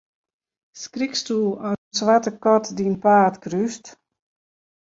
Skriksto 0.83 1.37
as 1.69 1.77
in 1.83 1.95
swarte 1.97 2.31
kat 2.43 2.65
dyn 2.77 2.95
paad 3.03 3.33
krúst? 3.43 3.85